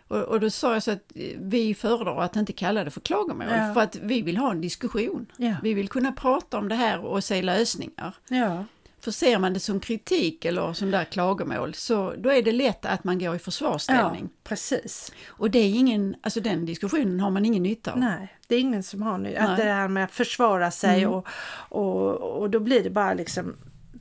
Och, 0.08 0.22
och, 0.22 0.40
då 0.40 0.50
sa 0.50 0.72
jag 0.72 0.82
så 0.82 0.90
att 0.90 1.12
vi 1.38 1.74
föredrar 1.74 2.22
att 2.22 2.36
inte 2.36 2.52
kalla 2.52 2.84
det 2.84 2.90
för 2.90 3.00
klagomål, 3.00 3.46
ja. 3.50 3.74
för 3.74 3.80
att 3.80 3.96
vi 3.96 4.22
vill 4.22 4.36
ha 4.36 4.50
en 4.50 4.60
diskussion. 4.60 5.26
Ja. 5.36 5.54
Vi 5.62 5.74
vill 5.74 5.88
kunna 5.88 6.12
prata 6.12 6.58
om 6.58 6.68
det 6.68 6.74
här 6.74 7.04
och 7.04 7.24
se 7.24 7.42
lösningar. 7.42 8.14
Ja. 8.28 8.64
För 9.00 9.10
ser 9.10 9.38
man 9.38 9.52
det 9.52 9.60
som 9.60 9.80
kritik 9.80 10.44
eller 10.44 10.72
som 10.72 10.90
där 10.90 11.04
klagomål 11.04 11.74
så 11.74 12.14
då 12.18 12.32
är 12.32 12.42
det 12.42 12.52
lätt 12.52 12.86
att 12.86 13.04
man 13.04 13.18
går 13.18 13.36
i 13.36 13.38
försvarsställning. 13.38 14.22
Ja, 14.22 14.40
precis. 14.44 15.12
Och 15.26 15.50
det 15.50 15.58
är 15.58 15.68
ingen, 15.68 16.16
alltså 16.20 16.40
den 16.40 16.66
diskussionen 16.66 17.20
har 17.20 17.30
man 17.30 17.44
ingen 17.44 17.62
nytta 17.62 17.92
av. 17.92 17.98
Nej, 17.98 18.36
det 18.46 18.54
är 18.54 18.60
ingen 18.60 18.82
som 18.82 19.02
har 19.02 19.18
nytta 19.18 19.50
av 19.50 19.56
det 19.56 19.62
här 19.62 19.88
med 19.88 20.04
att 20.04 20.12
försvara 20.12 20.70
sig 20.70 21.02
mm. 21.02 21.14
och, 21.14 21.26
och, 21.68 22.40
och 22.40 22.50
då 22.50 22.60
blir 22.60 22.82
det 22.82 22.90
bara 22.90 23.14
liksom 23.14 23.56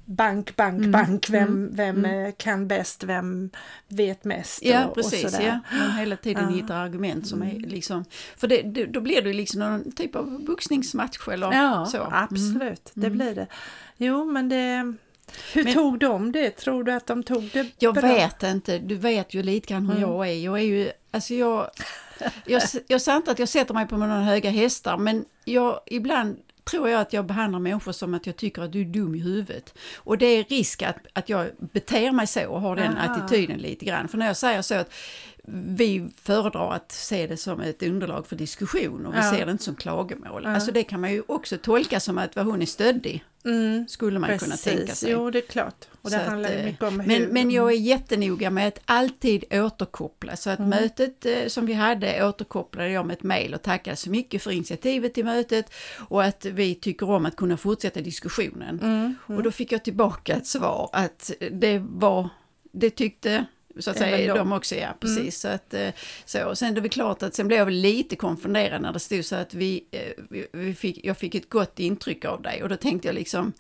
bank, 0.05 0.55
bank, 0.55 0.77
mm. 0.77 0.91
bank, 0.91 1.29
vem, 1.29 1.47
mm. 1.47 1.75
vem 1.75 2.05
mm. 2.05 2.33
kan 2.37 2.67
bäst, 2.67 3.03
vem 3.03 3.49
vet 3.87 4.23
mest? 4.23 4.63
Ja, 4.63 4.85
och, 4.85 4.95
precis. 4.95 5.25
Och 5.25 5.31
sådär. 5.31 5.61
ja. 5.71 5.77
Man 5.77 5.91
hela 5.91 6.15
tiden 6.15 6.43
ja. 6.49 6.55
hittar 6.55 6.75
argument 6.75 7.27
som 7.27 7.41
är 7.41 7.49
mm. 7.49 7.61
liksom, 7.61 8.05
för 8.37 8.47
det, 8.47 8.85
då 8.85 9.01
blir 9.01 9.21
det 9.21 9.33
liksom 9.33 9.59
någon 9.59 9.91
typ 9.91 10.15
av 10.15 10.43
boxningsmatch 10.45 11.27
eller 11.27 11.53
ja, 11.53 11.85
så. 11.85 12.07
absolut, 12.11 12.91
det 12.93 13.07
mm. 13.07 13.17
blir 13.17 13.35
det. 13.35 13.47
Jo, 13.97 14.25
men 14.25 14.49
det 14.49 14.93
hur 15.53 15.63
men, 15.63 15.73
tog 15.73 15.99
de 15.99 16.31
det? 16.31 16.51
Tror 16.51 16.83
du 16.83 16.91
att 16.91 17.07
de 17.07 17.23
tog 17.23 17.49
det 17.53 17.67
Jag 17.79 17.93
bra? 17.93 18.07
vet 18.07 18.43
inte, 18.43 18.79
du 18.79 18.95
vet 18.95 19.33
ju 19.33 19.43
lite 19.43 19.67
grann 19.67 19.89
hur 19.89 20.01
jag 20.01 20.27
är. 20.27 20.33
Jag 20.33 20.59
är 20.59 20.63
ju, 20.63 20.91
alltså 21.11 21.33
jag, 21.33 21.69
jag, 22.45 22.61
jag 22.87 23.01
säger 23.01 23.17
inte 23.17 23.31
att 23.31 23.39
jag 23.39 23.49
sätter 23.49 23.73
mig 23.73 23.87
på 23.87 23.97
några 23.97 24.19
höga 24.19 24.49
hästar, 24.49 24.97
men 24.97 25.25
jag 25.45 25.79
ibland 25.85 26.37
tror 26.65 26.89
jag 26.89 27.01
att 27.01 27.13
jag 27.13 27.25
behandlar 27.25 27.59
människor 27.59 27.91
som 27.91 28.13
att 28.13 28.27
jag 28.27 28.35
tycker 28.35 28.61
att 28.61 28.71
du 28.71 28.81
är 28.81 28.85
dum 28.85 29.15
i 29.15 29.19
huvudet. 29.19 29.73
Och 29.97 30.17
det 30.17 30.25
är 30.25 30.43
risk 30.43 30.81
att, 30.81 30.97
att 31.13 31.29
jag 31.29 31.49
beter 31.57 32.11
mig 32.11 32.27
så 32.27 32.47
och 32.47 32.61
har 32.61 32.75
den 32.75 32.97
Aha. 32.97 33.13
attityden 33.13 33.57
lite 33.57 33.85
grann. 33.85 34.07
För 34.07 34.17
när 34.17 34.27
jag 34.27 34.37
säger 34.37 34.61
så 34.61 34.75
att 34.75 34.93
vi 35.47 36.09
föredrar 36.21 36.73
att 36.73 36.91
se 36.91 37.27
det 37.27 37.37
som 37.37 37.61
ett 37.61 37.83
underlag 37.83 38.27
för 38.27 38.35
diskussion 38.35 39.05
och 39.05 39.13
vi 39.13 39.17
ja. 39.17 39.31
ser 39.31 39.45
det 39.45 39.51
inte 39.51 39.63
som 39.63 39.75
klagomål. 39.75 40.41
Ja. 40.45 40.49
Alltså 40.49 40.71
det 40.71 40.83
kan 40.83 41.01
man 41.01 41.11
ju 41.11 41.23
också 41.27 41.57
tolka 41.57 41.99
som 41.99 42.17
att 42.17 42.35
vad 42.35 42.45
hon 42.45 42.61
är 42.61 42.65
stöddig. 42.65 43.23
Mm, 43.45 43.87
skulle 43.87 44.19
man 44.19 44.29
precis. 44.29 44.43
kunna 44.43 44.77
tänka 44.77 44.95
sig. 44.95 45.11
Jo, 45.11 45.31
det 45.31 45.39
är 45.39 45.47
klart. 45.47 45.85
Och 46.01 46.09
det 46.09 46.17
så 46.17 46.29
handlar 46.29 46.57
att, 46.57 46.65
mycket 46.65 46.83
om 46.83 46.97
men, 46.97 47.09
hur... 47.09 47.27
men 47.27 47.51
jag 47.51 47.71
är 47.71 47.75
jättenoga 47.75 48.49
med 48.49 48.67
att 48.67 48.79
alltid 48.85 49.43
återkoppla. 49.53 50.35
Så 50.35 50.49
att 50.49 50.59
mm. 50.59 50.69
mötet 50.69 51.25
eh, 51.25 51.47
som 51.47 51.65
vi 51.65 51.73
hade 51.73 52.27
återkopplade 52.27 52.89
jag 52.89 53.05
med 53.05 53.13
ett 53.13 53.23
mejl 53.23 53.53
och 53.53 53.61
tackade 53.61 53.95
så 53.95 54.09
mycket 54.09 54.43
för 54.43 54.51
initiativet 54.51 55.13
till 55.13 55.25
mötet 55.25 55.73
och 56.09 56.23
att 56.23 56.45
vi 56.45 56.75
tycker 56.75 57.09
om 57.09 57.25
att 57.25 57.35
kunna 57.35 57.57
fortsätta 57.57 58.01
diskussionen. 58.01 58.79
Mm. 58.79 59.15
Mm. 59.27 59.37
Och 59.37 59.43
då 59.43 59.51
fick 59.51 59.71
jag 59.71 59.83
tillbaka 59.83 60.35
ett 60.35 60.47
svar 60.47 60.89
att 60.93 61.31
det 61.51 61.79
var, 61.79 62.29
det 62.71 62.89
tyckte 62.89 63.45
så 63.79 63.91
att 63.91 63.97
säga, 63.97 64.35
de 64.35 64.51
också, 64.51 64.75
ja 64.75 64.97
precis. 64.99 65.19
Mm. 65.19 65.31
Så 65.31 65.47
att, 65.47 65.73
eh, 65.73 65.89
så. 66.25 66.55
Sen 66.55 66.69
är 66.69 66.75
det 66.75 66.81
väl 66.81 66.89
klart 66.89 67.23
att 67.23 67.35
sen 67.35 67.47
blev 67.47 67.59
jag 67.59 67.71
lite 67.71 68.15
konfunderad 68.15 68.81
när 68.81 68.93
det 68.93 68.99
stod 68.99 69.25
så 69.25 69.35
att 69.35 69.53
vi, 69.53 69.85
eh, 69.91 70.39
vi 70.51 70.73
fick, 70.73 71.05
jag 71.05 71.17
fick 71.17 71.35
ett 71.35 71.49
gott 71.49 71.79
intryck 71.79 72.25
av 72.25 72.41
dig 72.41 72.63
och 72.63 72.69
då 72.69 72.75
tänkte 72.75 73.07
jag 73.07 73.15
liksom 73.15 73.53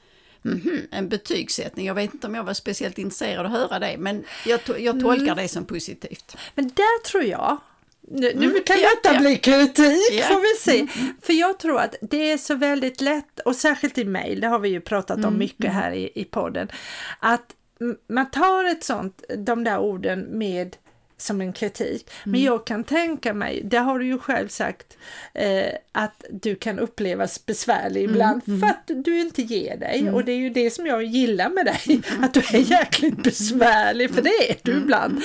Mm 0.45 0.59
-hmm, 0.59 0.87
en 0.91 1.09
betygssättning. 1.09 1.85
Jag 1.85 1.95
vet 1.95 2.13
inte 2.13 2.27
om 2.27 2.35
jag 2.35 2.43
var 2.43 2.53
speciellt 2.53 2.97
intresserad 2.97 3.39
av 3.39 3.45
att 3.45 3.51
höra 3.51 3.79
det, 3.79 3.95
men 3.97 4.23
jag, 4.45 4.63
to 4.63 4.77
jag 4.77 4.99
tolkar 4.99 5.25
mm. 5.25 5.37
det 5.37 5.47
som 5.47 5.65
positivt. 5.65 6.37
Men 6.55 6.67
där 6.67 7.03
tror 7.03 7.23
jag, 7.23 7.57
nu, 8.07 8.33
nu 8.35 8.45
mm, 8.45 8.63
kan 8.65 8.77
detta 8.77 9.13
ja. 9.13 9.19
bli 9.19 9.37
kritik, 9.37 10.11
ja. 10.11 10.25
får 10.25 10.41
vi 10.41 10.71
se. 10.71 10.79
Mm, 10.79 10.89
mm. 10.95 11.15
För 11.21 11.33
jag 11.33 11.59
tror 11.59 11.79
att 11.79 11.95
det 12.01 12.31
är 12.31 12.37
så 12.37 12.55
väldigt 12.55 13.01
lätt, 13.01 13.39
och 13.45 13.55
särskilt 13.55 13.97
i 13.97 14.05
mejl, 14.05 14.39
det 14.39 14.47
har 14.47 14.59
vi 14.59 14.69
ju 14.69 14.81
pratat 14.81 15.17
om 15.17 15.23
mm, 15.23 15.37
mycket 15.37 15.65
mm. 15.65 15.75
här 15.75 15.91
i, 15.91 16.11
i 16.15 16.25
podden, 16.25 16.67
att 17.19 17.55
man 18.07 18.31
tar 18.31 18.71
ett 18.71 18.83
sånt, 18.83 19.23
de 19.37 19.63
där 19.63 19.79
orden 19.79 20.19
med 20.21 20.77
som 21.17 21.41
en 21.41 21.53
kritik. 21.53 22.09
Mm. 22.23 22.31
Men 22.31 22.43
jag 22.43 22.65
kan 22.65 22.83
tänka 22.83 23.33
mig, 23.33 23.61
det 23.65 23.77
har 23.77 23.99
du 23.99 24.05
ju 24.05 24.19
själv 24.19 24.47
sagt, 24.47 24.97
eh, 25.33 25.73
att 25.91 26.25
du 26.29 26.55
kan 26.55 26.79
upplevas 26.79 27.45
besvärlig 27.45 28.03
mm, 28.03 28.15
ibland 28.15 28.41
mm. 28.47 28.59
för 28.59 28.67
att 28.67 29.05
du 29.05 29.19
inte 29.19 29.41
ger 29.41 29.77
dig. 29.77 29.99
Mm. 29.99 30.13
Och 30.13 30.25
det 30.25 30.31
är 30.31 30.37
ju 30.37 30.49
det 30.49 30.71
som 30.71 30.85
jag 30.85 31.03
gillar 31.03 31.49
med 31.49 31.65
dig, 31.65 32.01
att 32.21 32.33
du 32.33 32.39
är 32.39 32.71
jäkligt 32.71 33.23
besvärlig, 33.23 34.11
för 34.11 34.21
det 34.21 34.51
är 34.51 34.55
du 34.61 34.71
mm. 34.71 34.83
ibland. 34.83 35.21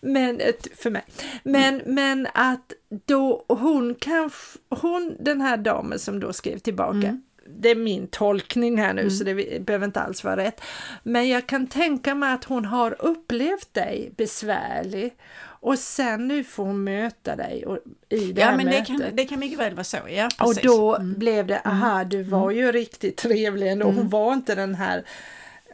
Men, 0.00 0.40
för 0.76 0.90
mig. 0.90 1.04
Men, 1.42 1.82
men 1.86 2.28
att 2.34 2.72
då 3.04 3.44
hon 3.48 3.94
kan, 3.94 4.30
hon 4.68 5.16
den 5.20 5.40
här 5.40 5.56
damen 5.56 5.98
som 5.98 6.20
då 6.20 6.32
skrev 6.32 6.58
tillbaka, 6.58 7.08
mm 7.08 7.22
det 7.46 7.70
är 7.70 7.74
min 7.74 8.06
tolkning 8.06 8.78
här 8.78 8.94
nu 8.94 9.00
mm. 9.00 9.10
så 9.10 9.24
det 9.24 9.64
behöver 9.66 9.86
inte 9.86 10.00
alls 10.00 10.24
vara 10.24 10.36
rätt. 10.36 10.60
Men 11.02 11.28
jag 11.28 11.46
kan 11.46 11.66
tänka 11.66 12.14
mig 12.14 12.32
att 12.32 12.44
hon 12.44 12.64
har 12.64 12.96
upplevt 12.98 13.74
dig 13.74 14.12
besvärlig 14.16 15.16
och 15.64 15.78
sen 15.78 16.28
nu 16.28 16.44
får 16.44 16.64
hon 16.64 16.84
möta 16.84 17.36
dig 17.36 17.66
och, 17.66 17.78
i 18.08 18.32
det 18.32 18.40
ja, 18.40 18.46
här 18.46 18.56
men 18.56 18.66
mötet. 18.66 18.86
Det 18.86 19.04
kan, 19.04 19.16
det 19.16 19.24
kan 19.24 19.38
mycket 19.38 19.58
väl 19.58 19.74
vara 19.74 19.84
så, 19.84 19.96
ja. 20.08 20.28
Precis. 20.38 20.56
Och 20.56 20.62
då 20.64 20.96
mm. 20.96 21.18
blev 21.18 21.46
det, 21.46 21.60
aha 21.64 21.96
mm. 21.96 22.08
du 22.08 22.22
var 22.22 22.50
ju 22.50 22.72
riktigt 22.72 23.16
trevlig 23.16 23.72
ändå, 23.72 23.86
hon 23.86 23.94
mm. 23.94 24.08
var 24.08 24.32
inte 24.32 24.54
den 24.54 24.74
här 24.74 25.04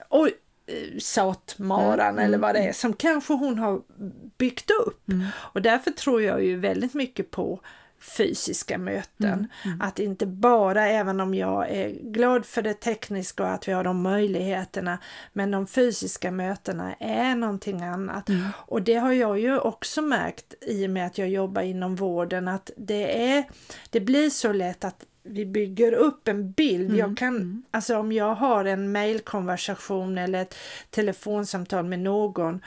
oj, 0.08 0.32
satmaran 1.00 2.08
mm. 2.08 2.24
eller 2.24 2.38
vad 2.38 2.54
det 2.54 2.60
är 2.60 2.72
som 2.72 2.92
kanske 2.92 3.32
hon 3.32 3.58
har 3.58 3.80
byggt 4.38 4.70
upp. 4.86 5.02
Och 5.32 5.62
därför 5.62 5.90
tror 5.90 6.22
jag 6.22 6.44
ju 6.44 6.56
väldigt 6.56 6.94
mycket 6.94 7.30
på 7.30 7.60
fysiska 8.00 8.78
möten. 8.78 9.28
Mm, 9.28 9.48
mm. 9.64 9.80
Att 9.80 9.98
inte 9.98 10.26
bara, 10.26 10.86
även 10.86 11.20
om 11.20 11.34
jag 11.34 11.70
är 11.70 11.90
glad 12.02 12.46
för 12.46 12.62
det 12.62 12.74
tekniska 12.74 13.42
och 13.42 13.50
att 13.50 13.68
vi 13.68 13.72
har 13.72 13.84
de 13.84 14.02
möjligheterna, 14.02 14.98
men 15.32 15.50
de 15.50 15.66
fysiska 15.66 16.30
mötena 16.30 16.94
är 17.00 17.34
någonting 17.34 17.82
annat. 17.82 18.28
Mm. 18.28 18.46
Och 18.54 18.82
det 18.82 18.94
har 18.94 19.12
jag 19.12 19.40
ju 19.40 19.58
också 19.58 20.02
märkt 20.02 20.54
i 20.60 20.86
och 20.86 20.90
med 20.90 21.06
att 21.06 21.18
jag 21.18 21.28
jobbar 21.28 21.62
inom 21.62 21.96
vården 21.96 22.48
att 22.48 22.70
det 22.76 23.32
är, 23.32 23.44
det 23.90 24.00
blir 24.00 24.30
så 24.30 24.52
lätt 24.52 24.84
att 24.84 25.06
vi 25.22 25.46
bygger 25.46 25.92
upp 25.92 26.28
en 26.28 26.52
bild. 26.52 26.88
Mm, 26.88 26.98
jag 26.98 27.16
kan, 27.16 27.36
mm. 27.36 27.62
alltså 27.70 27.98
om 27.98 28.12
jag 28.12 28.34
har 28.34 28.64
en 28.64 28.92
mailkonversation 28.92 30.18
eller 30.18 30.42
ett 30.42 30.54
telefonsamtal 30.90 31.84
med 31.84 31.98
någon, 31.98 32.60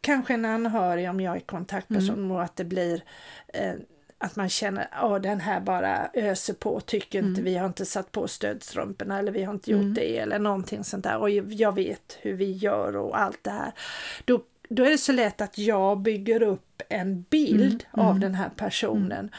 kanske 0.00 0.34
en 0.34 0.44
anhörig 0.44 1.10
om 1.10 1.20
jag 1.20 1.36
är 1.36 1.40
kontaktperson 1.40 2.18
mm. 2.18 2.30
och 2.30 2.42
att 2.42 2.56
det 2.56 2.64
blir 2.64 3.04
eh, 3.48 3.74
att 4.22 4.36
man 4.36 4.48
känner 4.48 4.88
att 4.90 5.22
den 5.22 5.40
här 5.40 5.60
bara 5.60 6.10
öser 6.14 6.54
på, 6.54 6.80
tycker 6.80 7.18
mm. 7.18 7.30
inte 7.30 7.42
vi 7.42 7.56
har 7.56 7.66
inte 7.66 7.86
satt 7.86 8.12
på 8.12 8.28
stödstrumporna 8.28 9.18
eller 9.18 9.32
vi 9.32 9.42
har 9.42 9.54
inte 9.54 9.70
gjort 9.70 9.80
mm. 9.80 9.94
det 9.94 10.18
eller 10.18 10.38
någonting 10.38 10.84
sånt 10.84 11.04
där 11.04 11.18
och 11.18 11.30
jag 11.30 11.74
vet 11.74 12.18
hur 12.20 12.32
vi 12.32 12.52
gör 12.52 12.96
och 12.96 13.20
allt 13.20 13.38
det 13.42 13.50
här. 13.50 13.72
Då, 14.24 14.42
då 14.68 14.84
är 14.84 14.90
det 14.90 14.98
så 14.98 15.12
lätt 15.12 15.40
att 15.40 15.58
jag 15.58 15.98
bygger 15.98 16.42
upp 16.42 16.82
en 16.88 17.22
bild 17.22 17.84
mm. 17.94 18.06
av 18.06 18.10
mm. 18.10 18.20
den 18.20 18.34
här 18.34 18.50
personen 18.56 19.12
mm. 19.12 19.30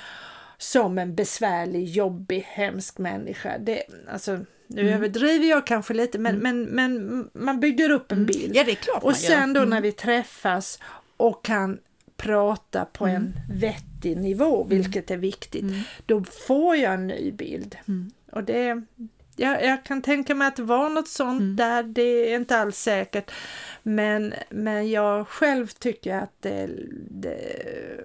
som 0.58 0.98
en 0.98 1.16
besvärlig, 1.16 1.88
jobbig, 1.88 2.42
hemsk 2.48 2.98
människa. 2.98 3.58
Det, 3.58 3.84
alltså, 4.12 4.40
nu 4.68 4.82
mm. 4.82 4.94
överdriver 4.94 5.46
jag 5.46 5.68
kanske 5.68 5.94
lite 5.94 6.20
men, 6.20 6.36
mm. 6.36 6.64
men, 6.64 7.00
men 7.00 7.30
man 7.34 7.60
bygger 7.60 7.90
upp 7.90 8.12
en 8.12 8.26
bild. 8.26 8.56
Ja, 8.56 8.64
det 8.64 8.72
är 8.72 8.76
klart 8.76 9.04
och 9.04 9.16
sen 9.16 9.54
då 9.54 9.62
när 9.62 9.82
vi 9.82 9.92
träffas 9.92 10.80
och 11.18 11.46
kan 11.46 11.80
prata 12.22 12.86
på 12.86 13.06
mm. 13.06 13.16
en 13.16 13.34
vettig 13.60 14.18
nivå, 14.18 14.64
mm. 14.64 14.68
vilket 14.78 15.12
är 15.12 15.18
viktigt, 15.18 15.62
mm. 15.62 15.82
då 16.06 16.24
får 16.24 16.76
jag 16.76 16.94
en 16.94 17.08
ny 17.08 17.32
bild. 17.32 17.78
Mm. 17.88 18.12
Och 18.32 18.44
det, 18.44 18.82
jag, 19.36 19.64
jag, 19.66 19.86
kan 19.86 20.02
tänka 20.02 20.36
mig 20.36 20.48
att 20.48 20.56
det 20.56 20.64
var 20.64 20.90
något 20.90 21.08
sånt 21.08 21.42
mm. 21.42 21.56
där, 21.56 21.84
det 21.84 22.02
är 22.02 22.36
inte 22.36 22.58
alls 22.58 22.78
säkert. 22.78 23.32
Men, 23.84 24.34
men 24.50 24.90
jag 24.90 25.28
själv 25.28 25.68
tycker 25.68 26.16
att 26.16 26.34
det, 26.40 26.70
det 27.10 27.38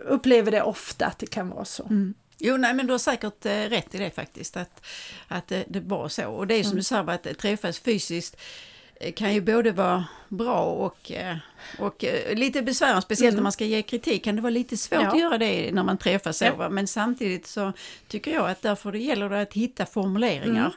upplever 0.05 0.51
det 0.51 0.63
ofta 0.63 1.07
att 1.07 1.19
det 1.19 1.27
kan 1.27 1.49
vara 1.49 1.65
så. 1.65 1.85
Mm. 1.85 2.15
Jo, 2.39 2.57
nej, 2.57 2.75
men 2.75 2.87
du 2.87 2.93
har 2.93 2.99
säkert 2.99 3.47
eh, 3.47 3.51
rätt 3.51 3.95
i 3.95 3.99
det 3.99 4.11
faktiskt, 4.11 4.57
att, 4.57 4.87
att 5.29 5.49
det, 5.49 5.65
det 5.69 5.81
var 5.81 6.09
så. 6.09 6.27
Och 6.27 6.47
det 6.47 6.55
är 6.55 6.63
som 6.63 6.71
mm. 6.71 6.77
du 6.77 6.83
säger, 6.83 7.11
att 7.11 7.39
träffas 7.39 7.79
fysiskt 7.79 8.37
Eh, 8.37 8.76
kan 9.15 9.35
ju 9.35 9.41
både 9.41 9.73
vara 9.73 10.05
bra 10.29 10.61
och, 10.61 11.13
eh, 11.13 11.37
och 11.79 12.05
eh, 12.05 12.35
lite 12.35 12.63
besvärande, 12.63 13.03
speciellt 13.03 13.33
mm. 13.33 13.37
när 13.37 13.43
man 13.43 13.53
ska 13.53 13.65
ge 13.65 13.83
kritik 13.83 14.25
kan 14.25 14.37
det 14.37 14.43
vara 14.43 14.51
lite 14.51 14.77
svårt 14.77 15.03
ja. 15.03 15.09
att 15.09 15.19
göra 15.19 15.39
det 15.39 15.73
när 15.73 15.83
man 15.83 15.99
träffas. 15.99 16.43
Ja. 16.43 16.69
Men 16.69 16.87
samtidigt 16.87 17.47
så 17.47 17.73
tycker 18.09 18.35
jag 18.35 18.51
att 18.51 18.63
därför 18.63 18.93
det 18.93 18.99
gäller 18.99 19.31
det 19.31 19.41
att 19.41 19.53
hitta 19.53 19.87
formuleringar 19.87 20.61
mm. 20.61 20.73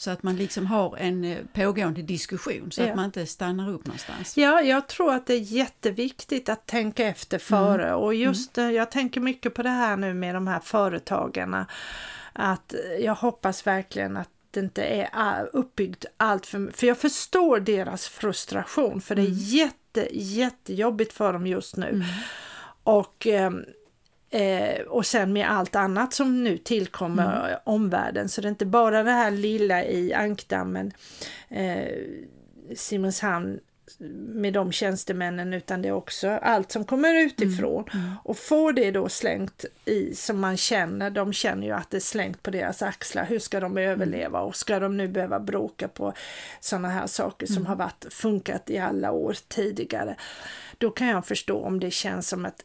Så 0.00 0.10
att 0.10 0.22
man 0.22 0.36
liksom 0.36 0.66
har 0.66 0.96
en 0.96 1.24
eh, 1.24 1.38
pågående 1.52 2.02
diskussion 2.02 2.72
så 2.72 2.82
Ja. 2.82 2.88
att 2.88 2.96
man 2.96 3.04
inte 3.04 3.26
stannar 3.26 3.70
upp 3.70 3.86
någonstans. 3.86 4.36
Ja, 4.36 4.60
jag 4.60 4.88
tror 4.88 5.14
att 5.14 5.26
det 5.26 5.34
är 5.34 5.40
jätteviktigt 5.40 6.48
att 6.48 6.66
tänka 6.66 7.06
efter 7.06 7.38
före 7.38 7.94
och 7.94 8.14
just 8.14 8.58
eh, 8.58 8.70
jag 8.70 8.90
tänker 8.90 9.20
mycket 9.20 9.54
på 9.54 9.62
det 9.62 9.68
här 9.68 9.96
nu 9.96 10.14
med 10.14 10.34
de 10.34 10.46
här 10.46 10.60
företagarna. 10.60 11.66
Att 12.32 12.74
eh, 12.74 12.80
jag 13.04 13.14
hoppas 13.14 13.66
verkligen 13.66 14.16
att 14.16 14.30
det 14.50 14.60
inte 14.60 14.84
är 14.84 15.08
ah, 15.12 15.42
uppbyggt 15.52 16.04
allt 16.16 16.46
för 16.46 16.72
För 16.72 16.86
jag 16.86 16.98
förstår 16.98 17.60
deras 17.60 18.08
frustration 18.08 19.00
för 19.00 19.14
det 19.14 19.22
är 19.22 19.54
jätte, 19.54 20.08
jättejobbigt 20.10 21.12
för 21.12 21.32
dem 21.32 21.46
just 21.46 21.76
nu. 21.76 22.04
Och 22.82 23.26
ehm, 23.26 23.64
Eh, 24.32 24.80
och 24.80 25.06
sen 25.06 25.32
med 25.32 25.50
allt 25.50 25.76
annat 25.76 26.14
som 26.14 26.44
nu 26.44 26.58
tillkommer 26.58 27.58
omvärlden. 27.64 28.28
Så 28.28 28.40
det 28.40 28.46
är 28.46 28.50
inte 28.50 28.66
bara 28.66 29.02
det 29.02 29.10
här 29.10 29.30
lilla 29.30 29.84
i 29.84 30.12
ankdammen, 30.14 30.92
eh, 31.48 31.84
Simrishamn 32.76 33.60
med 34.34 34.52
de 34.52 34.72
tjänstemännen 34.72 35.54
utan 35.54 35.82
det 35.82 35.88
är 35.88 35.92
också 35.92 36.28
allt 36.28 36.72
som 36.72 36.84
kommer 36.84 37.14
utifrån. 37.14 37.84
Och 38.24 38.36
får 38.36 38.72
det 38.72 38.90
då 38.90 39.08
slängt 39.08 39.64
i 39.84 40.14
som 40.14 40.40
man 40.40 40.56
känner, 40.56 41.10
de 41.10 41.32
känner 41.32 41.66
ju 41.66 41.72
att 41.72 41.90
det 41.90 41.96
är 41.96 42.00
slängt 42.00 42.42
på 42.42 42.50
deras 42.50 42.82
axlar. 42.82 43.24
Hur 43.24 43.38
ska 43.38 43.60
de 43.60 43.76
överleva 43.76 44.40
och 44.40 44.56
ska 44.56 44.80
de 44.80 44.96
nu 44.96 45.08
behöva 45.08 45.40
bråka 45.40 45.88
på 45.88 46.12
sådana 46.60 46.88
här 46.88 47.06
saker 47.06 47.46
som 47.46 47.66
har 47.66 47.76
varit, 47.76 48.06
funkat 48.10 48.70
i 48.70 48.78
alla 48.78 49.10
år 49.10 49.36
tidigare. 49.48 50.16
Då 50.78 50.90
kan 50.90 51.08
jag 51.08 51.26
förstå 51.26 51.58
om 51.58 51.80
det 51.80 51.90
känns 51.90 52.28
som 52.28 52.46
att 52.46 52.64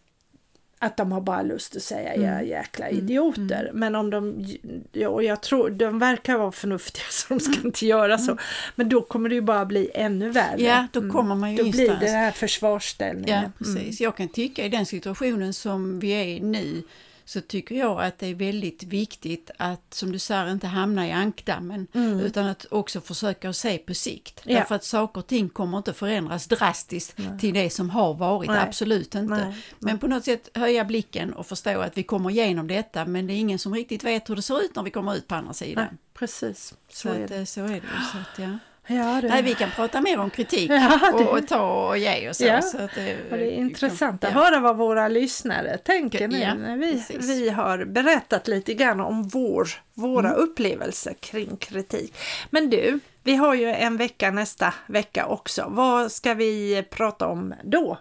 att 0.80 0.98
de 0.98 1.12
har 1.12 1.22
bara 1.22 1.42
lust 1.42 1.76
att 1.76 1.82
säga 1.82 2.16
ja 2.16 2.42
jäkla 2.42 2.90
idioter. 2.90 3.72
Men 3.74 3.96
om 3.96 4.10
de, 4.10 4.46
ja, 4.92 5.10
och 5.10 5.24
jag 5.24 5.42
tror, 5.42 5.70
de 5.70 6.00
verkar 6.00 6.38
vara 6.38 6.52
förnuftiga 6.52 7.04
så 7.10 7.34
de 7.34 7.40
ska 7.40 7.68
inte 7.68 7.86
göra 7.86 8.18
så. 8.18 8.38
Men 8.76 8.90
då 8.90 9.02
kommer 9.02 9.30
det 9.30 9.36
ju 9.36 9.42
bara 9.42 9.66
bli 9.66 9.92
ännu 9.94 10.30
värre. 10.30 10.62
Ja, 10.62 10.88
då 10.92 11.12
kommer 11.12 11.36
man 11.36 11.52
ju 11.56 11.64
Då 11.64 11.70
blir 11.72 11.90
det 11.90 11.98
den 12.00 12.10
här 12.10 12.26
Ja, 12.26 12.32
försvarsställningen. 12.32 13.52
precis. 13.58 14.02
Jag 14.02 14.18
kan 14.18 14.28
tycka 14.30 14.66
i 14.66 14.70
den 14.70 14.86
situationen 14.86 15.54
som 15.54 16.00
vi 16.00 16.10
är 16.12 16.26
i 16.26 16.40
nu 16.40 16.84
så 17.26 17.42
tycker 17.42 17.76
jag 17.76 18.04
att 18.04 18.20
det 18.20 18.28
är 18.28 18.36
väldigt 18.36 18.84
viktigt 18.84 19.52
att, 19.58 19.94
som 19.94 20.12
du 20.12 20.20
säger, 20.20 20.52
inte 20.52 20.68
hamna 20.68 21.08
i 21.08 21.12
ankdammen 21.12 21.88
utan 22.24 22.46
att 22.46 22.66
också 22.72 23.02
försöka 23.02 23.50
att 23.50 23.56
se 23.56 23.78
på 23.78 23.94
sikt. 23.94 24.42
Ja. 24.44 24.60
Därför 24.60 24.76
att 24.76 24.84
saker 24.84 25.20
och 25.20 25.28
ting 25.28 25.50
kommer 25.50 25.78
inte 25.78 25.94
förändras 25.94 26.48
drastiskt 26.48 27.16
till 27.40 27.54
det 27.54 27.70
som 27.70 27.90
har 27.90 28.14
varit, 28.14 28.50
Nej. 28.50 28.60
absolut 28.60 29.16
inte. 29.16 29.36
Nej. 29.36 29.54
Men 29.80 30.00
på 30.00 30.08
något 30.08 30.26
sätt 30.26 30.50
höja 30.54 30.86
blicken 30.86 31.34
och 31.34 31.48
förstå 31.48 31.82
att 31.82 31.98
vi 31.98 32.04
kommer 32.04 32.30
igenom 32.30 32.68
detta 32.68 33.06
men 33.06 33.28
det 33.28 33.34
är 33.34 33.38
ingen 33.38 33.60
som 33.60 33.74
riktigt 33.74 34.04
vet 34.04 34.30
hur 34.30 34.36
det 34.36 34.42
ser 34.42 34.62
ut 34.62 34.76
när 34.76 34.84
vi 34.84 34.92
kommer 34.92 35.16
ut 35.16 35.28
på 35.28 35.36
andra 35.36 35.54
sidan. 35.54 35.88
Nej, 35.92 35.98
precis, 36.14 36.70
så, 36.70 36.76
Så, 36.90 37.10
är 37.10 37.24
att, 37.24 37.30
det. 37.30 37.38
eh, 37.38 37.46
så 37.46 37.62
är 37.62 37.70
det. 37.70 37.82
Så 38.12 38.18
att, 38.18 38.40
ja. 38.40 38.58
Ja, 38.88 39.20
det, 39.22 39.28
Nej, 39.28 39.42
vi 39.44 39.56
kan 39.56 39.70
prata 39.72 40.02
mer 40.02 40.20
om 40.20 40.30
kritik 40.30 40.72
Ja, 40.72 41.00
det- 41.18 41.26
och, 41.26 41.38
och 41.38 41.48
ta 41.48 41.88
och 41.90 41.98
ge 41.98 42.30
och 42.30 42.36
så. 42.36 42.46
Ja, 42.46 42.62
så 42.62 42.78
att 42.78 42.96
det, 42.96 43.18
och 43.32 43.38
det 43.38 43.46
är 43.46 43.52
intressant 43.52 44.24
att 44.24 44.32
ja. 44.34 44.40
höra 44.40 44.60
vad 44.60 44.78
våra 44.78 45.08
lyssnare 45.08 45.78
tänker 45.78 46.28
nu 46.28 46.38
när 46.56 46.78
vi, 46.78 46.92
precis. 46.94 47.30
vi 47.30 47.50
har 47.50 47.86
berättat 47.86 48.48
lite 48.48 48.74
grann 48.74 49.00
om 49.00 49.28
vår, 49.28 49.68
våra 49.94 50.28
Mm. 50.30 50.40
upplevelser 50.42 51.14
kring 51.20 51.58
kritik. 51.58 52.18
Men 52.50 52.70
du, 52.70 53.00
vi 53.24 53.36
har 53.36 53.54
ju 53.54 53.66
en 53.68 53.98
vecka 53.98 54.32
nästa 54.32 54.74
vecka 54.88 55.26
också. 55.26 55.66
Vad 55.70 56.12
ska 56.12 56.34
vi 56.34 56.84
prata 56.90 57.28
om 57.28 57.54
då? 57.64 57.98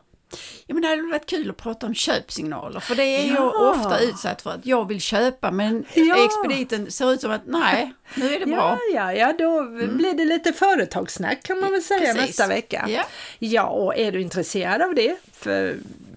Ja, 0.66 0.74
men 0.74 0.82
det 0.82 0.88
hade 0.88 1.02
varit 1.02 1.26
kul 1.26 1.50
att 1.50 1.56
prata 1.56 1.86
om 1.86 1.94
köpsignaler 1.94 2.80
för 2.80 2.94
det 2.94 3.02
är 3.04 3.26
jag 3.28 3.36
Ja. 3.54 3.70
ofta 3.70 3.98
utsatt 3.98 4.42
för 4.42 4.50
att 4.50 4.66
jag 4.66 4.88
vill 4.88 5.00
köpa 5.00 5.50
men 5.50 5.84
Ja. 5.94 6.24
expediten 6.24 6.90
ser 6.90 7.12
ut 7.12 7.20
som 7.20 7.30
att 7.30 7.46
nej, 7.46 7.92
nu 8.14 8.26
är 8.34 8.40
det 8.40 8.50
Ja, 8.50 8.56
bra. 8.56 8.78
ja, 8.94 9.12
ja, 9.12 9.32
då 9.38 9.62
blir 9.88 10.14
det 10.14 10.24
lite 10.24 10.52
företagssnack 10.52 11.42
kan 11.42 11.60
man 11.60 11.72
väl 11.72 11.82
säga 11.82 12.00
Precis. 12.00 12.20
nästa 12.20 12.46
vecka. 12.46 12.86
Ja. 12.88 13.02
ja, 13.38 13.62
och 13.66 13.96
är 13.98 14.12
du 14.12 14.20
intresserad 14.20 14.82
av 14.82 14.94
det, 14.94 15.16
för 15.32 15.76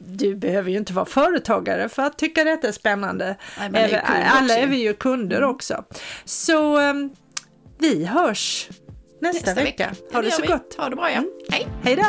du 0.09 0.35
behöver 0.35 0.71
ju 0.71 0.77
inte 0.77 0.93
vara 0.93 1.05
företagare 1.05 1.89
för 1.89 2.03
att 2.03 2.17
tycka 2.17 2.43
detta 2.43 2.67
är 2.67 2.71
spännande. 2.71 3.35
Nej, 3.59 3.69
är 3.83 3.87
Även- 3.87 4.27
Alla 4.31 4.53
är 4.57 4.67
vi 4.67 4.77
ju 4.77 4.93
kunder 4.93 5.43
också. 5.43 5.83
Så 6.25 6.79
um, 6.89 7.15
vi 7.79 8.05
hörs 8.05 8.67
nästa, 9.21 9.45
Nästa 9.45 9.53
vecka. 9.63 9.87
vecka. 9.89 9.95
Ha 10.13 10.21
det 10.21 10.27
gör 10.27 10.35
så 10.35 10.41
vi. 10.41 10.47
gott. 10.47 10.75
Ha 10.77 10.89
det 10.89 10.95
bra 10.95 11.11
ja. 11.11 11.23
Hej! 11.51 11.67
Hej 11.83 11.95
då! 11.95 12.03